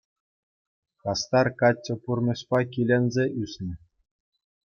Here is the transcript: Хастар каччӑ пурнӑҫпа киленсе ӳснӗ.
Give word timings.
Хастар 1.01 1.47
каччӑ 1.59 1.95
пурнӑҫпа 2.05 2.59
киленсе 2.77 3.25
ӳснӗ. 3.45 3.73